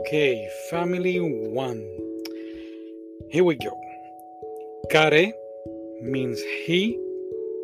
[0.00, 1.84] Okay, family one.
[3.28, 3.78] Here we go.
[4.90, 5.30] Kare
[6.00, 6.98] means he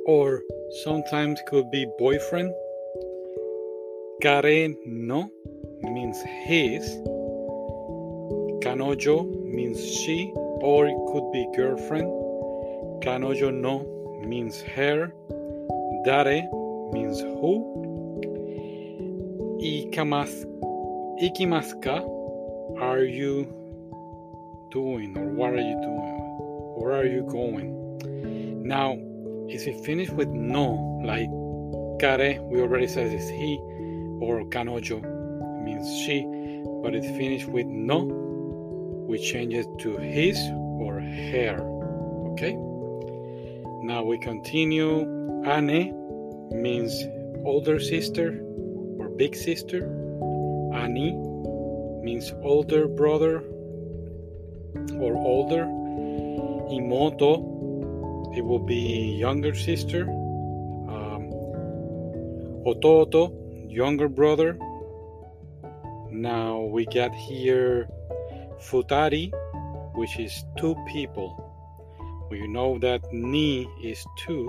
[0.04, 0.42] or
[0.84, 2.52] sometimes could be boyfriend.
[4.20, 5.30] Kare no
[5.80, 6.84] means his.
[8.60, 12.08] Kanojo means she or it could be girlfriend.
[13.02, 13.80] Kanojo no
[14.26, 15.10] means her.
[16.04, 16.42] Dare
[16.92, 17.54] means who.
[19.58, 20.44] Ikamas,
[21.22, 22.15] ikimasu ka?
[22.80, 23.44] Are you
[24.70, 26.16] doing or what are you doing?
[26.76, 28.62] Where are you going?
[28.62, 28.98] Now,
[29.48, 31.30] if it finished with no, like
[31.98, 33.56] care, we already said it's he,
[34.20, 35.00] or kanojo
[35.64, 36.20] means she,
[36.82, 38.04] but it finished with no,
[39.08, 40.36] we change it to his
[40.78, 41.58] or her.
[42.32, 42.56] Okay?
[43.82, 45.00] Now we continue.
[45.46, 45.94] Ane
[46.52, 47.04] means
[47.46, 48.44] older sister
[48.98, 49.86] or big sister.
[50.74, 51.14] Ani
[52.06, 53.38] means older brother
[55.04, 55.64] or older.
[56.76, 57.32] Imoto,
[58.36, 60.02] it will be younger sister.
[60.94, 61.22] Um,
[62.64, 63.22] ototo,
[63.68, 64.56] younger brother.
[66.08, 67.88] Now we got here
[68.60, 69.32] futari,
[69.96, 71.30] which is two people.
[72.30, 74.46] We know that ni is two,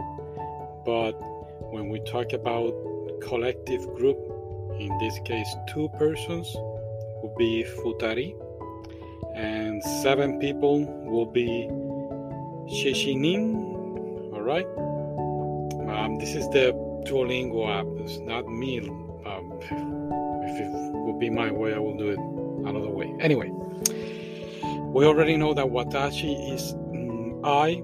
[0.85, 1.13] but
[1.73, 2.73] when we talk about
[3.23, 4.19] collective group,
[4.79, 6.55] in this case two persons,
[7.27, 8.35] will be futari,
[9.35, 11.67] and seven people will be
[12.69, 13.55] shishinin.
[14.33, 14.67] All right.
[15.89, 16.73] Um, this is the
[17.05, 17.87] Duolingo app.
[18.01, 18.79] It's not me.
[18.79, 20.69] Um, if it
[21.05, 22.19] would be my way, I will do it
[22.67, 23.13] another way.
[23.19, 23.49] Anyway,
[24.93, 27.81] we already know that watashi is mm, I,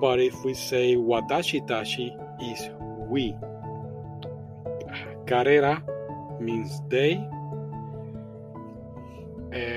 [0.00, 2.70] but if we say watashi tashi is
[3.08, 3.34] we.
[5.26, 5.82] Karera
[6.40, 7.16] means they,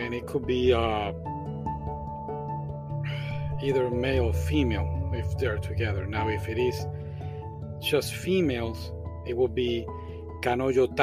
[0.09, 1.13] and it could be uh,
[3.61, 6.07] either male or female if they're together.
[6.07, 6.87] Now, if it is
[7.79, 8.91] just females,
[9.27, 9.85] it will be.
[10.41, 10.95] Kanojo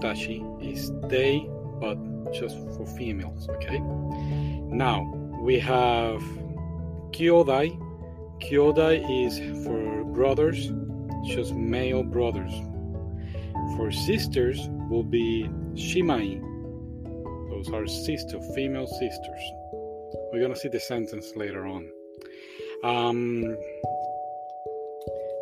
[0.00, 1.48] tashi is they,
[1.80, 1.96] but
[2.32, 3.48] just for females.
[3.48, 3.80] Okay.
[3.80, 5.02] Now
[5.40, 6.22] we have
[7.10, 7.76] kyodai.
[8.40, 10.70] Kyodai is for brothers,
[11.26, 12.52] just male brothers.
[13.76, 16.53] For sisters will be shimai.
[17.72, 19.52] Are sister, female sisters.
[20.32, 21.90] We're gonna see the sentence later on.
[22.84, 23.56] Um,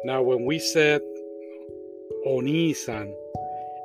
[0.05, 1.01] now, when we said
[2.25, 3.13] Oni-san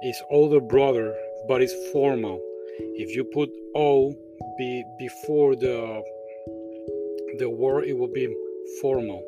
[0.04, 1.16] is older brother,
[1.48, 2.40] but it's formal.
[2.96, 4.14] If you put O
[4.58, 6.04] be before the
[7.40, 8.28] the word, it will be
[8.82, 9.24] formal.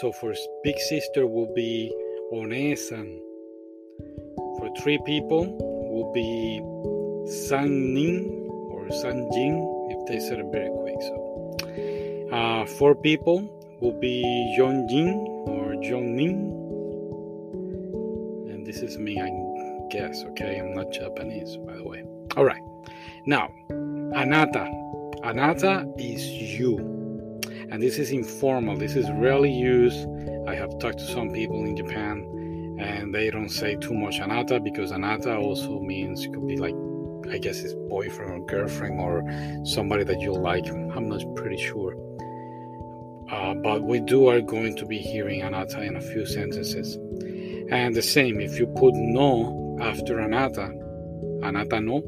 [0.00, 1.92] So for big sister will be
[2.30, 3.20] One-san.
[4.58, 5.46] For three people
[5.90, 6.60] will be
[7.26, 10.96] San-nin or San-jin if they said it very quick.
[11.02, 11.26] So
[12.32, 13.48] uh, four people
[13.80, 14.22] will be
[14.58, 15.14] Yeonjin
[15.48, 16.52] or Jongnin.
[18.50, 19.30] And this is me, I
[19.90, 20.58] guess, okay?
[20.58, 22.04] I'm not Japanese, by the way.
[22.36, 22.62] All right.
[23.26, 24.68] Now, anata.
[25.22, 26.78] Anata is you.
[27.70, 28.76] And this is informal.
[28.76, 30.06] This is rarely used.
[30.46, 32.24] I have talked to some people in Japan
[32.78, 36.74] and they don't say too much anata because anata also means it could be like
[37.30, 39.22] I guess it's boyfriend or girlfriend or
[39.64, 40.66] somebody that you like.
[40.68, 41.94] I'm not pretty sure.
[43.30, 46.96] Uh, but we do are going to be hearing anata in a few sentences.
[47.70, 50.70] And the same, if you put no after anata,
[51.42, 52.02] anata no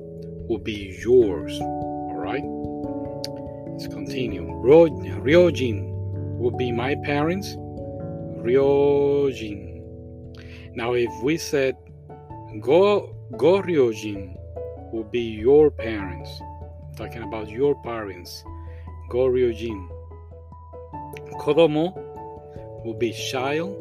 [0.48, 1.58] will be yours.
[1.60, 2.44] All right.
[3.72, 4.46] Let's continue.
[4.46, 7.56] Ryojin will be my parents.
[8.44, 9.66] Ryojin.
[10.74, 11.76] Now, if we said
[12.60, 14.37] go go Ryojin
[14.92, 16.30] will be your parents.
[16.96, 18.42] talking about your parents.
[19.08, 19.88] Go Ryojin.
[21.38, 21.94] Kodomo
[22.84, 23.76] will be child.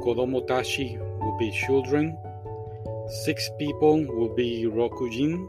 [0.00, 2.18] Kodomo tashi will be children.
[3.24, 5.46] Six people will be Rokujin.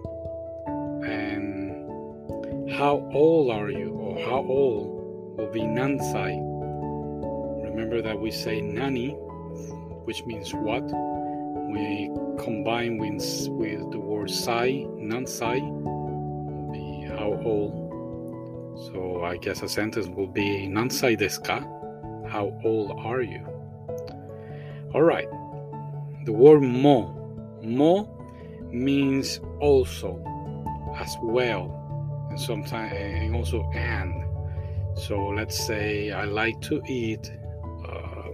[1.08, 3.90] And how old are you?
[3.94, 6.38] Or how old will be Nansai.
[7.64, 9.10] Remember that we say Nani,
[10.06, 10.84] which means what?
[11.70, 12.10] We
[12.44, 17.86] combine with, with the word sai, Nansai, will be how old.
[18.92, 21.60] So I guess a sentence will be Nansai desu ka?
[22.30, 23.46] How old are you?
[24.94, 25.28] All right.
[26.26, 27.14] The word mo.
[27.62, 28.10] Mo
[28.72, 30.22] means also,
[30.98, 31.72] as well,
[32.30, 34.24] and sometimes and also and.
[34.98, 37.32] So let's say I like to eat
[37.88, 38.30] uh,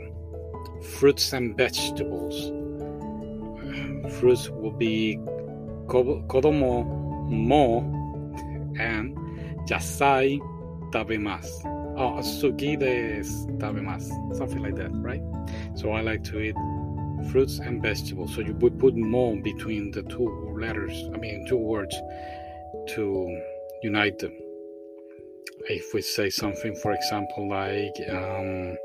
[0.81, 2.51] fruits and vegetables.
[4.09, 5.17] Fruits will be
[5.87, 6.85] kodomo
[7.29, 7.79] mo
[8.79, 9.17] and
[9.67, 10.39] yasai
[10.91, 11.65] tabemasu.
[11.97, 14.35] Oh, sugi desu tabemasu.
[14.35, 15.21] Something like that, right?
[15.75, 16.55] So I like to eat
[17.31, 18.33] fruits and vegetables.
[18.35, 21.95] So you would put mo between the two letters, I mean, two words
[22.95, 23.41] to
[23.83, 24.37] unite them.
[25.69, 28.75] If we say something, for example, like um,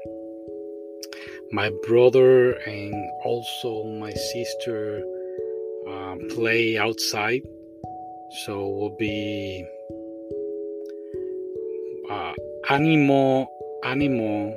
[1.53, 2.95] my brother and
[3.25, 5.03] also my sister
[5.89, 7.43] uh, play outside,
[8.45, 9.65] so we'll be
[12.11, 12.33] uh,
[12.69, 13.47] animo,
[13.85, 14.57] animo,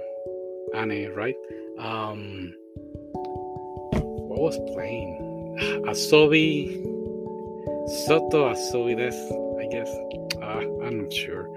[0.73, 1.35] ane, right?
[1.77, 2.53] Um,
[3.93, 5.55] what was playing?
[5.87, 6.81] Asobi,
[8.07, 9.89] soto asobi desu, I guess.
[10.41, 11.47] Uh, I'm not sure.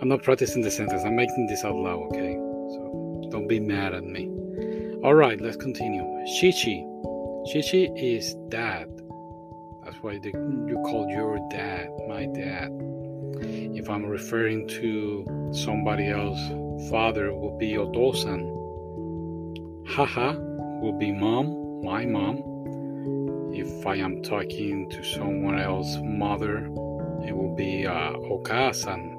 [0.00, 1.02] I'm not practicing the sentence.
[1.04, 2.34] I'm making this out loud, okay?
[2.34, 4.35] So don't be mad at me.
[5.04, 6.02] All right, let's continue.
[6.26, 6.82] Shichi.
[7.48, 8.88] Shichi is dad.
[9.84, 12.70] That's why they, you call your dad my dad.
[13.76, 16.40] If I'm referring to somebody else,
[16.90, 18.42] father will be otosan.
[19.86, 20.32] Haha
[20.80, 22.42] will be mom, my mom.
[23.54, 26.64] If I am talking to someone else, mother,
[27.26, 29.12] it will be uh, okasan.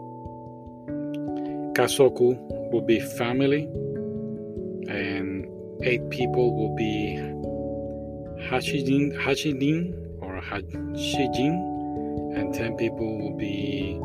[1.76, 2.36] Kasoku
[2.72, 3.64] will be family,
[4.90, 5.27] and
[5.84, 7.16] eight people will be
[8.50, 11.56] Hachijin, Hachijin or Hachijin,
[12.38, 14.00] and ten people will be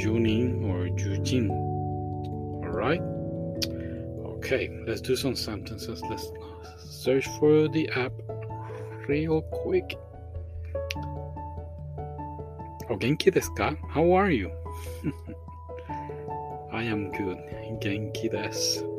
[0.00, 1.50] Junin or Jujin.
[1.50, 3.02] All right.
[4.36, 6.02] Okay, let's do some sentences.
[6.08, 6.30] Let's
[6.78, 8.12] search for the app
[9.08, 9.98] real quick.
[12.88, 13.76] O genki desu ka?
[13.88, 14.50] How are you?
[16.72, 17.38] I am good.
[17.80, 18.89] Genki desu.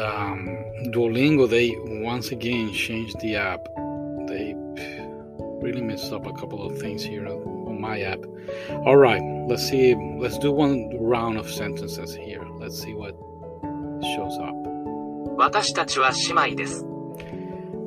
[0.00, 0.48] um,
[0.92, 3.66] Duolingo, they once again changed the app.
[4.26, 4.54] They
[5.60, 8.20] really messed up a couple of things here on my app.
[8.84, 9.94] All right, let's see.
[9.94, 12.44] Let's do one round of sentences here.
[12.58, 13.14] Let's see what
[14.14, 14.54] shows up.
[15.36, 16.86] 私たちは姉妹です。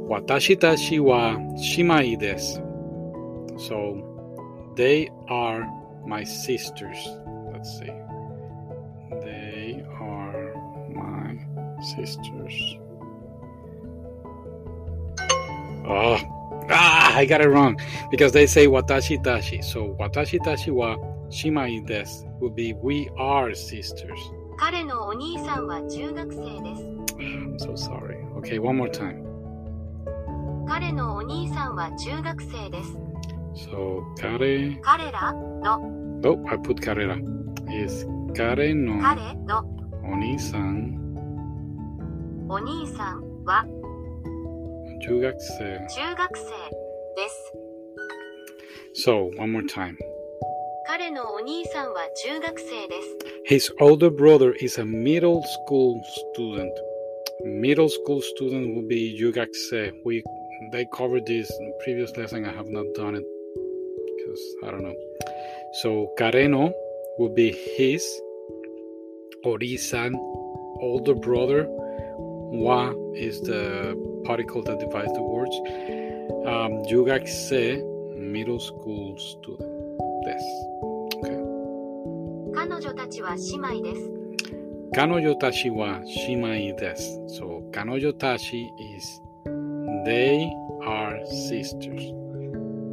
[0.08, 1.38] 私たちは
[1.76, 2.62] 姉妹です。
[3.58, 4.04] So,
[4.76, 5.66] they are
[6.06, 6.96] my sisters.
[7.52, 8.03] Let's see.
[11.84, 12.54] sisters.
[15.88, 16.18] Oh,
[16.70, 17.80] ah, I got it wrong
[18.12, 19.62] because they say watashi tashi.
[19.62, 20.98] So, watashi tashi wa
[21.30, 24.20] shimai desu would be we are sisters.
[24.58, 26.84] 彼のお兄さんは中学生です。
[27.18, 28.18] I'm so sorry.
[28.40, 29.24] Okay, one more time.
[30.68, 32.98] 彼のお兄さんは中学生です。
[33.56, 34.80] So, kare.
[34.82, 37.18] 彼らの Oh, I put carrera.
[37.72, 39.64] Is kare no 彼の
[40.04, 41.03] oni-san
[42.48, 43.66] お兄さんは
[45.02, 45.88] jugakse.
[45.90, 46.44] 中学生
[47.16, 47.54] です。
[49.06, 49.96] So, one more time.
[50.88, 53.02] 彼のお兄さんは中学生で
[53.56, 53.70] す。
[53.70, 56.02] His older brother is a middle school
[56.36, 56.72] student.
[57.46, 59.94] Middle school student will be yugakse.
[60.04, 60.24] We
[60.72, 62.44] they covered this in previous lesson.
[62.46, 63.24] I have not done it
[64.18, 64.96] because I don't know.
[65.82, 66.74] So Kareno
[67.18, 68.04] will be his
[69.46, 70.16] Orisan
[70.82, 71.68] older brother.
[72.54, 75.56] Wa is the particle that divides the words.
[76.46, 77.84] Um, yugakse
[78.18, 79.70] middle school student.
[80.26, 80.44] Yes.
[81.18, 81.40] Okay.
[82.54, 84.12] 彼女たちは姉妹です。
[84.94, 87.30] Kanoyo tashi wa shimai desu.
[87.30, 89.22] So kanoyo tashi is
[90.06, 90.50] they
[90.84, 92.14] are sisters.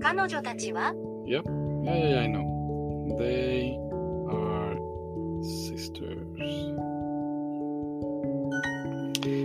[0.00, 0.93] 彼女たちは
[1.26, 1.43] Yep.
[1.87, 3.17] Yeah, yeah, yeah, I know.
[3.19, 3.79] They
[4.29, 4.76] are
[5.43, 6.70] sisters.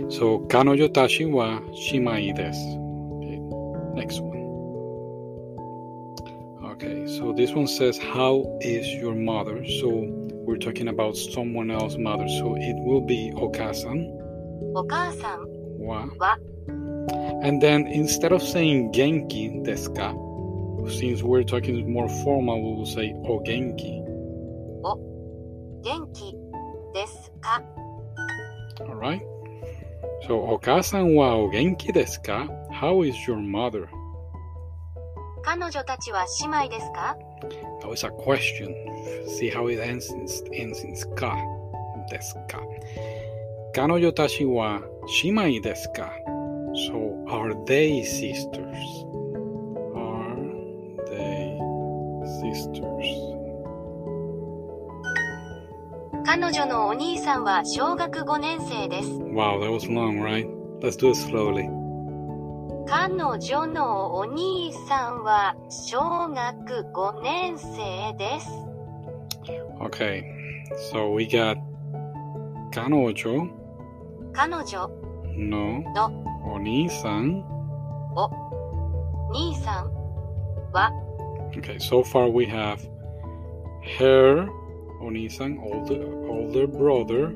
[0.09, 2.87] So Kanoyotashi wa shimai desu.
[3.95, 4.37] Next one.
[6.71, 9.63] Okay, so this one says, How is your mother?
[9.79, 10.05] So
[10.45, 12.27] we're talking about someone else's mother.
[12.27, 14.13] So it will be okasan.
[14.73, 15.45] Okasan.
[15.77, 16.07] Wa.
[16.19, 16.35] wa.
[17.43, 20.13] And then instead of saying genki deska,
[20.91, 24.01] since we're talking more formal, we will say o genki.
[24.83, 24.97] O
[25.81, 26.33] genki
[26.95, 27.61] desu ka.
[28.81, 29.21] All right.
[30.26, 32.48] So okasan wa o genki desu ka?
[32.70, 33.88] How is your mother?
[35.44, 37.16] 彼女たちは姉妹ですか
[37.80, 38.72] That was a question.
[39.26, 41.36] See how it ends in, ends in ska.
[42.10, 42.60] Desu ka.
[43.74, 46.12] Kanoyo tashi wa shimai desu ka?
[46.86, 49.04] So are they sisters?
[49.96, 50.36] Are
[51.10, 51.58] they
[52.40, 52.85] sisters?
[56.26, 59.08] 彼女のお兄さんは小学5年生です。
[59.10, 60.46] Wow, that was long, right?
[60.80, 61.68] Let's do it slowly.
[62.86, 68.48] 彼女のお兄さんは小学5年生です。
[69.80, 70.22] Okay,
[70.90, 71.56] so we got
[72.72, 73.48] 彼女
[74.32, 74.90] 彼女、
[75.36, 77.52] ののお兄さん。
[79.32, 79.92] 兄さん
[80.72, 80.92] は
[81.56, 82.78] Okay, so far we have
[83.98, 84.48] her
[85.02, 87.26] Onisan, older older brother,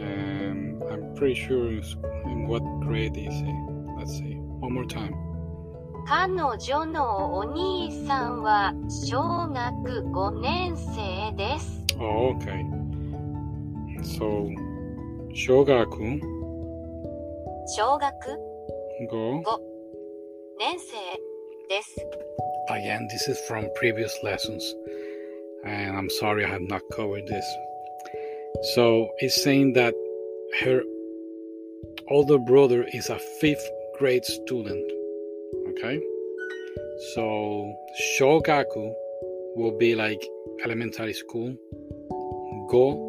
[0.00, 3.54] and I'm pretty sure it's in what grade is he?
[3.98, 4.36] Let's see.
[4.60, 5.14] One more time.
[6.04, 11.82] 彼女のお兄さんは小学5年生です。
[11.98, 12.64] Oh, okay.
[14.02, 14.48] So,
[15.32, 16.20] shogaku
[17.76, 18.10] 小学
[19.08, 19.42] go.
[20.58, 20.96] 年生
[21.68, 21.96] です。
[22.68, 24.74] Again, this is from previous lessons,
[25.67, 27.45] and I'm sorry I have not covered this.
[28.75, 29.93] So it's saying that
[30.61, 30.81] her
[32.09, 34.91] older brother is a fifth grade student.
[35.69, 35.99] Okay,
[37.13, 37.73] so
[38.17, 38.93] shogaku
[39.55, 40.21] will be like
[40.63, 41.55] elementary school.
[42.69, 43.07] Go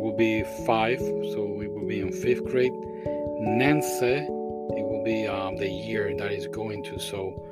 [0.00, 2.72] will be five, so we will be in fifth grade.
[3.42, 6.98] Nense, it will be um, the year that is going to.
[6.98, 7.48] So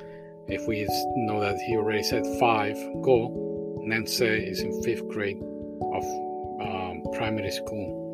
[0.47, 3.48] if we know that he already said five, go,
[3.86, 6.04] Nense is in fifth grade of
[6.60, 8.04] um, primary school.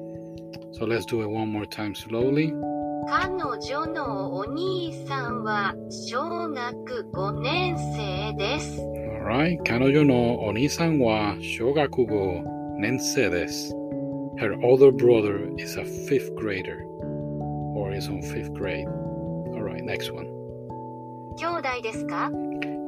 [0.72, 2.52] So let's do it one more time slowly.
[3.08, 3.28] 彼
[3.60, 8.80] 女のお兄さんは小学5年生です。
[8.80, 9.58] Alright.
[9.64, 12.44] 彼女のお兄さんは小学校
[12.78, 13.74] 年生です。
[14.38, 16.84] Her older brother is a fifth grader
[17.74, 18.86] or is on fifth grade.
[19.54, 20.26] Alright, next one.
[21.36, 22.30] 兄弟ですか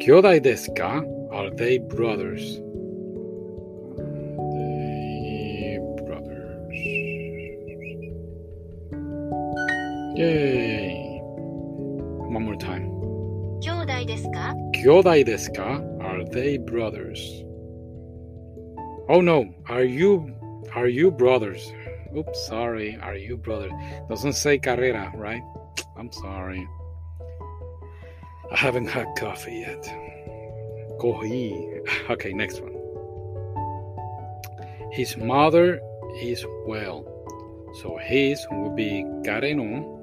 [0.01, 2.63] 兄弟ですか Are they brothers?
[10.18, 11.22] イェーイ。
[12.34, 12.90] one more time.
[13.62, 17.20] 兄弟ですか兄弟ですか Are they brothers?
[19.10, 20.34] Oh no, are you
[20.74, 21.72] are you brothers?
[22.16, 23.72] Oops, sorry, are you brothers?
[24.10, 25.44] Doesn't say karera, right?
[25.96, 26.68] I'm sorry.
[28.52, 29.86] I haven't had coffee yet.
[31.00, 31.54] Coffee.
[32.10, 32.74] Okay, next one.
[34.92, 35.80] His mother
[36.20, 37.06] is well.
[37.84, 39.97] So his will be Karenun.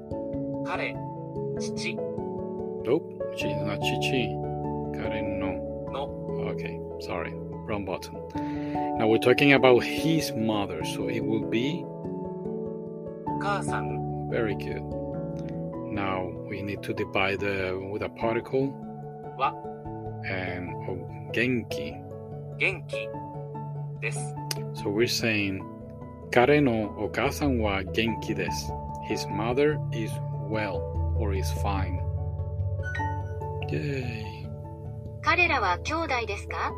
[0.64, 0.94] 彼、
[1.58, 1.96] 父
[2.84, 3.02] Nope,
[3.36, 4.28] she's not Chichi.
[4.94, 5.70] Kareno.
[5.90, 6.08] の
[6.52, 7.32] Okay, sorry,
[7.66, 8.14] wrong button.
[8.98, 11.84] Now we're talking about his mother, so it will be
[13.26, 14.82] お母さん、 very good.
[15.92, 18.72] Now we need to divide the, with a particle
[19.36, 19.54] は
[20.24, 21.94] and oh, genki.
[22.58, 23.08] 元気
[24.00, 24.18] です。
[24.74, 25.60] So we're saying
[26.30, 28.72] 彼のお母さんは元気です.
[29.08, 30.12] His mother is
[30.48, 30.82] well
[31.16, 32.00] or is fine.
[33.70, 34.26] Yay.
[35.22, 36.72] 彼らは兄弟ですか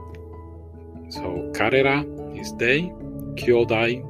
[1.09, 2.91] So karera is they,
[3.37, 4.03] kyodai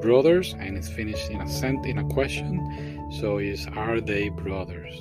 [0.00, 2.60] brothers, and it's finished in a sent in a question.
[3.20, 4.94] So is are they brothers?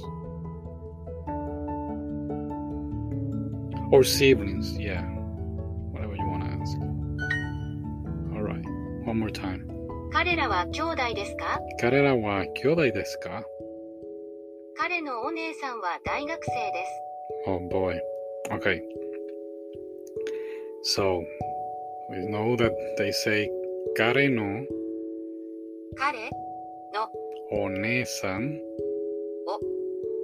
[3.91, 5.03] Or siblings, yeah.
[5.91, 6.77] Whatever you want to ask.
[8.35, 8.65] Alright,
[9.05, 9.63] one more time.
[10.11, 13.43] 彼らは兄弟ですか彼らは兄弟ですか
[14.75, 17.47] 彼のお姉さんは大学生です。
[17.47, 17.99] Oh boy.
[18.51, 18.81] Okay.
[20.83, 21.23] So
[22.09, 23.49] we know that they say
[23.95, 24.65] kare no
[25.95, 26.29] 彼
[26.93, 27.09] の
[27.51, 28.59] onesan.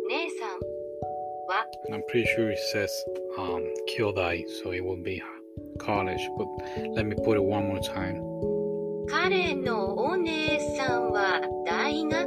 [0.10, 0.60] 姉さん
[1.48, 2.90] は And I'm pretty sure it says
[3.38, 5.22] um kyodai, so it will be
[5.80, 6.22] college.
[6.38, 6.48] But
[6.96, 8.22] let me put it one more time.
[9.10, 12.27] 彼のお姉さんは大学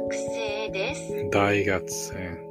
[1.31, 1.31] です。
[1.31, 2.47] Daigatse.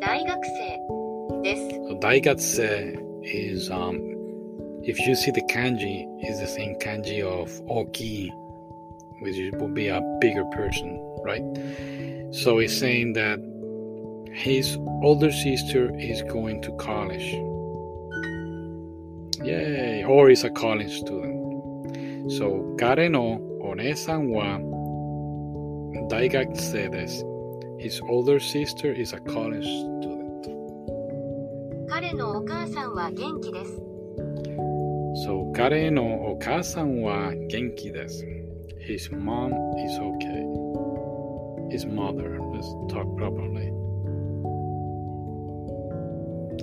[0.00, 1.62] 大学生です。
[1.88, 3.96] So daigatse is um
[4.82, 8.30] if you see the kanji, is the same kanji of oki,
[9.22, 11.42] which is- would be a bigger person, right?
[12.30, 13.40] So it's saying that
[14.44, 17.34] his older sister is going to college.
[19.42, 20.04] Yay!
[20.04, 21.38] Or is a college student.
[22.30, 24.58] So, Kare no onesan wa
[26.08, 27.31] daigakusei desu.
[27.82, 30.18] His older sister is a college student.
[31.88, 33.88] 彼のお母さんは元気です。
[35.26, 38.24] So, Kare no okasan wa genki desu.
[38.78, 40.44] His mom is okay.
[41.70, 42.38] His mother.
[42.38, 43.66] Let's talk properly.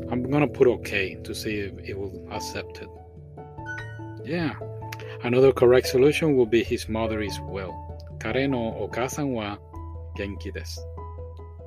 [0.10, 2.90] I'm gonna put okay to see if it will accept it.
[4.24, 4.54] Yeah.
[5.24, 7.74] Another correct solution will be his mother is well.
[8.22, 9.58] Kare no okasan wa
[10.18, 10.80] genki desu.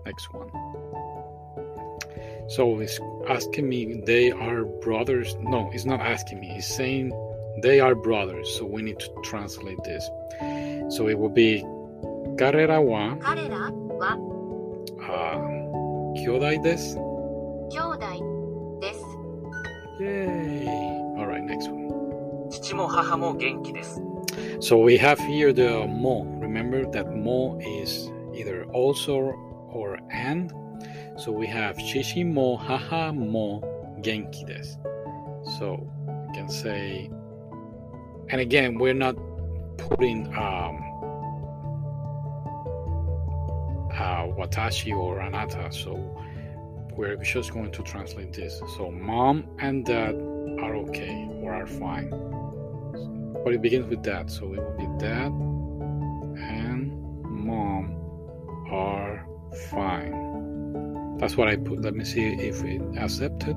[0.05, 0.49] next one.
[2.47, 5.35] So it's asking me they are brothers.
[5.39, 6.51] No, it's not asking me.
[6.57, 7.11] It's saying
[7.61, 8.53] they are brothers.
[8.57, 10.09] So we need to translate this.
[10.95, 11.61] So it will be
[12.35, 13.15] Karera wa.
[13.15, 14.13] Karera wa.
[15.03, 15.37] Uh,
[16.19, 16.99] kyodai desu.
[17.71, 18.19] Kyodai
[18.81, 18.99] des.
[19.99, 20.67] Yay!
[21.17, 21.83] All right, next one.
[22.49, 24.01] 父も母も元気です.
[24.59, 26.25] So we have here the mo.
[26.39, 29.33] Remember that mo is either also
[29.73, 30.51] or and.
[31.17, 33.61] So we have shishi mo, haha mo,
[34.01, 34.77] genki desu.
[35.57, 35.87] So
[36.27, 37.09] we can say,
[38.29, 39.15] and again, we're not
[39.77, 40.77] putting um,
[43.93, 45.73] uh, watashi or anata.
[45.73, 45.93] So
[46.95, 48.61] we're just going to translate this.
[48.77, 50.15] So mom and dad
[50.61, 52.09] are okay or are fine.
[53.43, 55.33] But it begins with dad, so it will be dad
[56.37, 56.91] and
[57.23, 57.95] mom
[58.71, 59.25] are
[59.71, 61.17] fine.
[61.17, 61.81] That's what I put.
[61.81, 63.55] Let me see if it accepted.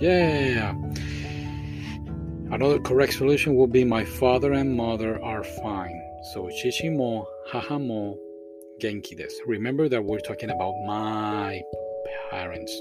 [0.00, 0.74] Yeah.
[2.50, 6.00] Another correct solution will be my father and mother are fine.
[6.32, 8.18] So shishi mo, haha mo,
[8.80, 9.40] genki desu.
[9.46, 11.60] Remember that we're talking about my
[12.30, 12.72] parents.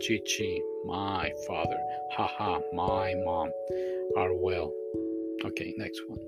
[0.00, 1.78] Chichi, my father.
[2.12, 3.50] Haha, my mom
[4.16, 4.72] are well.
[5.44, 6.18] Okay, next one.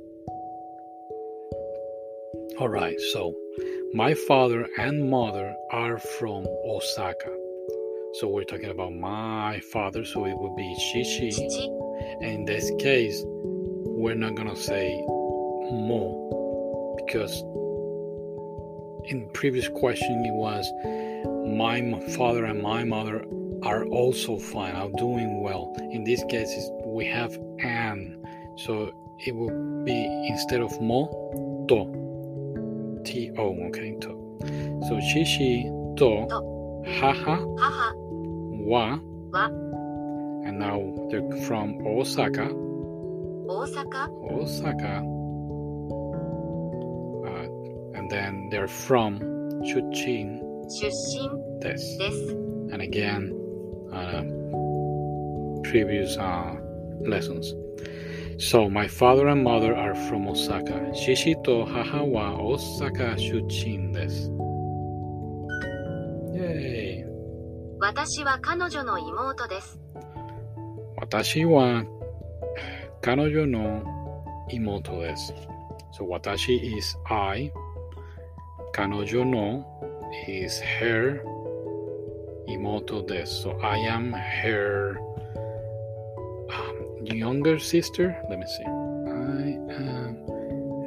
[2.60, 3.34] All right, so
[3.94, 7.30] my father and mother are from Osaka.
[8.14, 11.30] So we're talking about my father, so it would be Shishi.
[11.32, 15.00] 父、In this case, we're not gonna say
[15.70, 17.40] mo because
[19.04, 20.68] in previous question it was
[21.46, 21.80] my
[22.16, 23.24] father and my mother
[23.62, 25.72] are also fine, are doing well.
[25.92, 26.50] In this case,
[26.84, 28.18] we have an,
[28.56, 28.90] so
[29.24, 31.06] it will be instead of mo,
[31.68, 32.03] to,
[34.00, 34.24] to
[34.88, 35.64] so shishi
[35.96, 36.26] to,
[40.46, 40.78] and now
[41.10, 42.50] they're from Osaka.
[43.48, 44.08] Osaka.
[44.30, 45.02] Osaka.
[47.26, 47.46] Uh,
[47.96, 49.20] and then they're from
[49.64, 50.40] Chuchin.
[50.68, 52.30] Chuchin this, this,
[52.72, 53.32] and again
[53.92, 54.22] uh,
[55.68, 56.54] previous uh,
[57.00, 57.54] lessons.
[58.39, 60.91] So my father and mother are from Osaka.
[60.93, 64.29] Shishi to haha wa Osaka Chuchin des.
[66.33, 67.05] Yay!
[67.79, 69.79] 私は彼女の妹です。
[70.97, 71.85] 私は
[73.01, 73.83] 彼女の
[74.49, 75.33] 妹です。
[75.97, 77.51] So 私 is I.
[78.73, 79.65] 彼女の
[80.27, 81.21] is her
[82.47, 83.47] 妹です。
[83.47, 85.12] So I am her um,
[87.03, 88.15] younger sister.
[88.29, 88.65] Let me see.
[88.65, 90.25] I am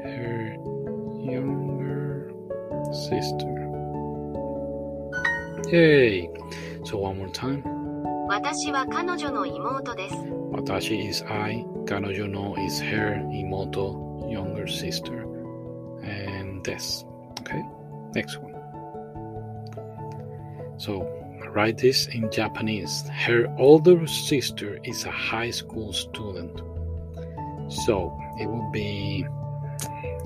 [0.05, 0.57] her
[1.23, 2.33] younger
[2.92, 3.53] sister.
[5.71, 6.29] Yay!
[6.85, 7.62] So one more time.
[8.29, 10.14] 私は彼女の妹です。
[10.53, 15.27] Watashi is I, Kanojo no is her, Imoto, younger sister,
[16.03, 17.05] and this.
[17.40, 17.62] Okay,
[18.14, 18.55] next one.
[20.79, 21.07] So,
[21.53, 23.09] write this in Japanese.
[23.09, 26.62] Her older sister is a high school student.
[27.68, 29.27] So, it will be.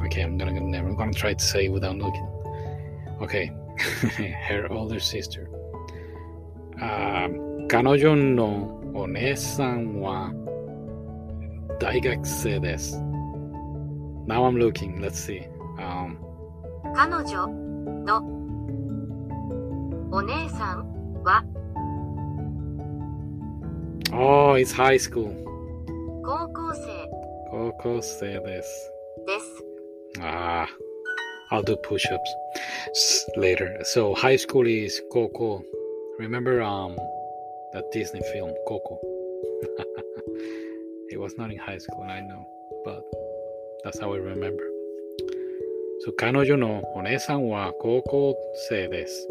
[0.05, 2.27] Okay, I'm gonna never gonna try to say it without looking.
[3.21, 3.53] Okay,
[4.49, 5.49] her older sister.
[6.81, 10.33] Um, 彼女のお姉さんは
[11.81, 13.01] 大学生です。
[14.27, 15.01] Now I'm looking.
[15.01, 15.49] Let's see.
[15.79, 16.19] Um,
[16.95, 17.47] 彼女
[18.05, 18.23] の
[20.11, 20.90] お姉さん
[21.25, 21.45] は
[24.13, 25.33] oh, it's high school.
[26.25, 27.11] 高校生
[27.51, 28.93] 高校生です。
[29.27, 29.65] です。
[30.21, 30.67] Ah,
[31.51, 32.19] I'll do push-ups
[32.95, 33.79] s- later.
[33.85, 35.63] So high school is Coco.
[36.19, 36.97] Remember um
[37.75, 38.99] that Disney film Coco?
[41.11, 42.45] it was not in high school, I know,
[42.85, 43.03] but
[43.85, 44.65] that's how I remember.
[46.05, 48.37] So 彼女のお姉さんは高校
[48.69, 49.29] 生です。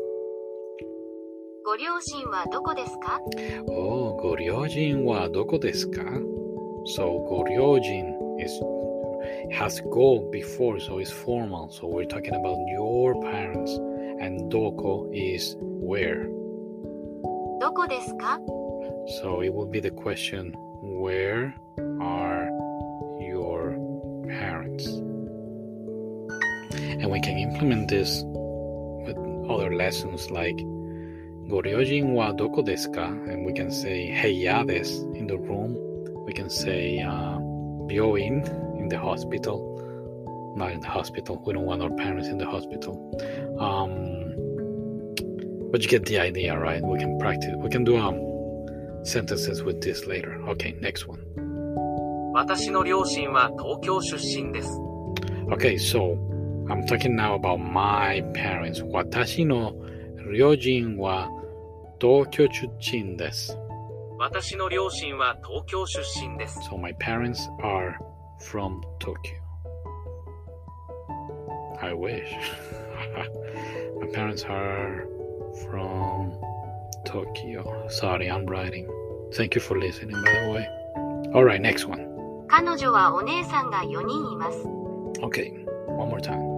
[1.70, 3.20] ご両親はどこですか
[3.68, 6.02] Oh, ご両親はどこですか
[6.98, 8.62] So ご両親 is
[9.52, 11.70] has go before, so it's formal.
[11.70, 13.72] So we're talking about your parents,
[14.22, 16.30] and doko is where.
[17.60, 18.40] どこですか
[19.22, 21.56] So it would be the question, where
[22.00, 22.50] are
[23.20, 23.78] your
[24.28, 24.88] parents?
[27.00, 28.24] And we can implement this
[29.06, 29.18] with
[29.50, 30.58] other lessons like
[31.50, 35.76] ご両親はどこですか And we can say 部屋です in the room.
[36.26, 37.40] We can say uh,
[37.88, 38.44] 病院
[38.80, 39.62] in the hospital.
[40.58, 41.38] Not in the hospital.
[41.46, 42.98] We don't want our parents in the hospital.
[43.60, 44.26] Um,
[45.72, 46.82] But you get the idea, right?
[46.82, 47.54] We can practice.
[47.58, 48.16] We can do um
[49.04, 50.40] sentences with this later.
[50.50, 51.20] Okay, next one.
[52.34, 54.70] 私の両親は東京出身です。
[55.50, 56.18] Okay, so
[56.70, 58.84] I'm talking now about my parents.
[58.90, 59.74] 私の
[60.34, 61.30] 両親は
[62.00, 63.58] 東京出身です。
[64.18, 66.60] 私の両親は東京出身です。
[66.70, 67.98] So my parents are
[68.40, 69.46] from Tokyo.
[71.82, 72.26] I wish.
[74.00, 75.08] my parents are
[75.64, 76.34] from
[77.06, 77.88] Tokyo.
[77.90, 78.88] Sorry, I'm writing.
[79.34, 80.68] Thank you for listening, by the way.
[81.34, 82.06] All right, next one.
[82.48, 84.58] 彼女はお姉さんが4人います。
[85.20, 86.56] Okay, one more time.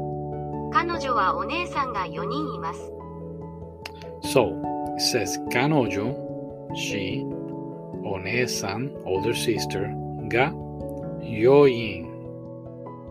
[0.71, 2.79] 彼女はお姉さんが4人います。
[4.23, 4.53] So
[4.96, 7.22] it says Kanojo, she,
[8.02, 9.92] Onesan, older sister,
[10.28, 10.50] ga,
[11.20, 12.08] yoin,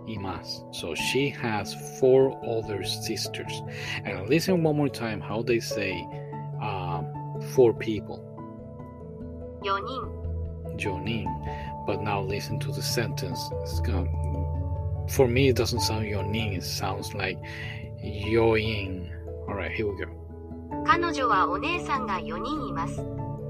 [0.07, 0.63] imas.
[0.75, 3.61] So she has four older sisters.
[4.03, 5.93] And listen one more time how they say
[6.61, 7.07] um,
[7.55, 8.27] four people,
[9.63, 11.27] 4人、jonin.
[11.85, 13.39] But now listen to the sentence.
[13.83, 14.09] Gonna,
[15.09, 16.57] for me, it doesn't sound yonin.
[16.57, 17.39] It sounds like
[18.03, 19.09] yoin.
[19.47, 20.20] All right, here we go.
[20.86, 23.00] 彼女はお姉さんが4人います。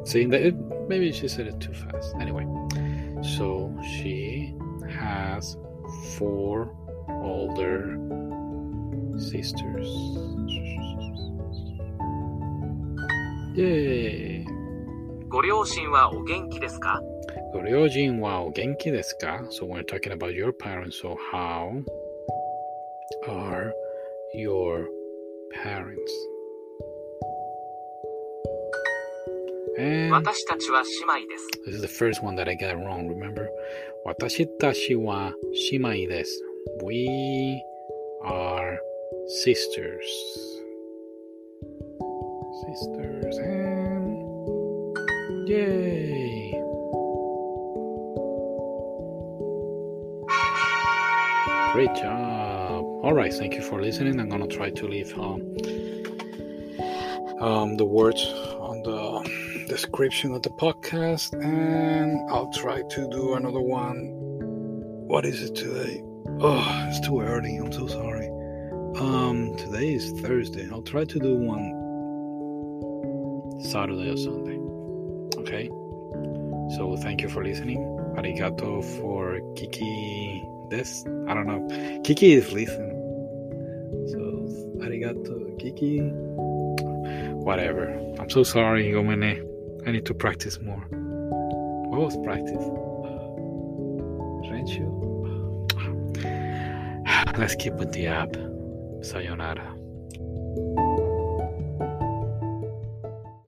[0.05, 0.57] Seeing that it,
[0.88, 2.14] maybe she said it too fast.
[2.21, 2.47] Anyway,
[3.23, 4.55] so she
[4.88, 5.57] has
[6.19, 6.69] four
[7.09, 7.99] older
[9.19, 9.88] sisters.
[13.57, 14.45] Yay!
[15.29, 17.01] ご両親はお元気ですか
[17.53, 19.45] Goryojin wa o genki desu ka?
[19.51, 21.01] So we're talking about your parents.
[21.01, 21.83] So how
[23.27, 23.73] are
[24.35, 24.88] your
[25.64, 26.12] parents?
[29.82, 30.46] And this
[31.65, 33.50] is the first one that I got wrong, remember?
[34.06, 36.38] Watashi tachi wa shimai desu.
[36.84, 37.63] We
[38.24, 38.78] are
[39.41, 40.06] sisters.
[42.62, 44.20] Sisters and
[45.50, 46.52] yay.
[51.74, 52.84] Great job.
[53.04, 54.20] All right, thank you for listening.
[54.20, 55.41] I'm going to try to leave um,
[57.39, 58.24] um, the words
[58.60, 64.10] on the description of the podcast, and I'll try to do another one.
[65.08, 66.04] What is it today?
[66.42, 67.56] Oh, it's too early.
[67.56, 68.28] I'm so sorry.
[68.98, 70.68] Um, today is Thursday.
[70.70, 71.64] I'll try to do one
[73.64, 74.60] Saturday or Sunday.
[75.40, 75.70] Okay.
[76.76, 77.80] So thank you for listening.
[78.18, 80.46] Arigato for Kiki.
[80.70, 82.02] This I don't know.
[82.04, 82.92] Kiki is listening.
[84.12, 84.20] So
[84.84, 86.00] arigato, Kiki.
[87.48, 87.98] Whatever.
[88.20, 89.51] I'm so sorry, Gomene.
[89.86, 90.86] I need to practice more.
[91.89, 92.56] What was practice?
[92.56, 93.22] Uh,
[94.52, 94.88] Renshu?
[97.38, 98.36] Let's keep with the app.
[99.02, 99.81] Sayonara.